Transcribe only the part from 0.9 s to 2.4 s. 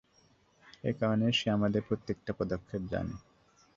কারণেই সে আমাদের প্রত্যেকটা